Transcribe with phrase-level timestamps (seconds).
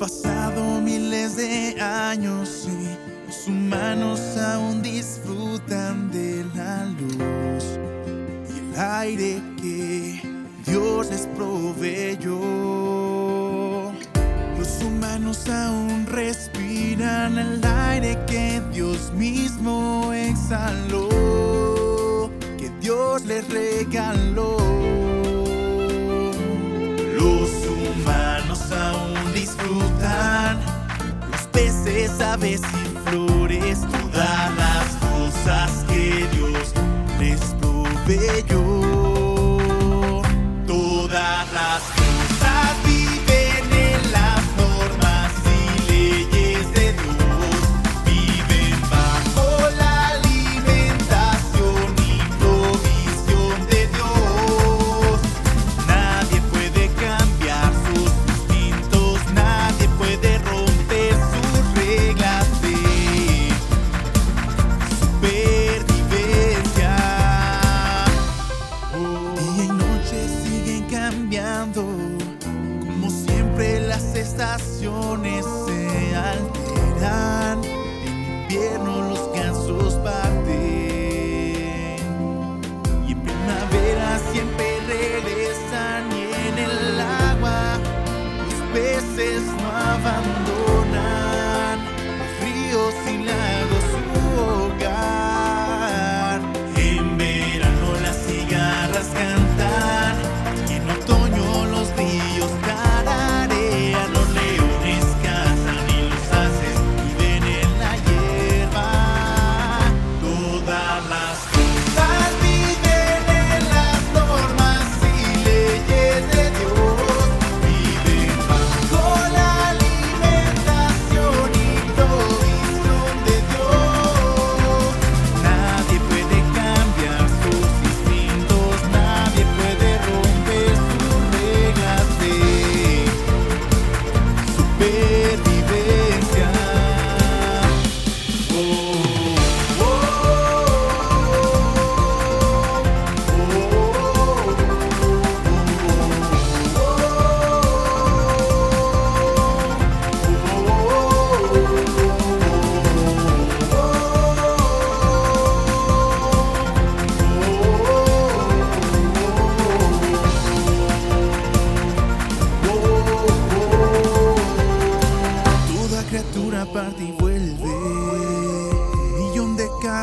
[0.00, 7.78] pasado miles de años y los humanos aún disfrutan de la luz
[8.48, 10.22] y el aire que
[10.64, 12.40] Dios les proveyó.
[14.58, 21.10] Los humanos aún respiran el aire que Dios mismo exhaló,
[22.56, 24.99] que Dios les regaló.
[29.78, 36.74] los peces, aves y flores, todas las cosas que Dios
[37.18, 38.79] les proveyó.
[74.60, 75.59] naciones.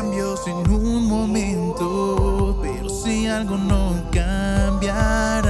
[0.00, 5.47] cambios en un momento, pero si algo no cambiara